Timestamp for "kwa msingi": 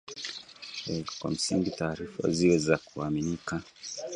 1.19-1.71